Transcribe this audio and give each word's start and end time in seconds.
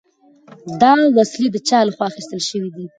دا 0.81 0.93
وسلې 1.17 1.47
د 1.51 1.57
چا 1.67 1.79
له 1.85 1.91
خوا 1.95 2.05
اخیستل 2.09 2.41
شوي 2.49 2.69
دي؟ 2.75 2.85